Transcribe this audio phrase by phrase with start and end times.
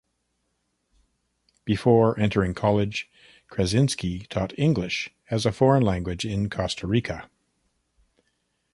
[1.63, 3.07] Before entering college,
[3.51, 7.29] Krasinski taught English as a foreign language in Costa Rica.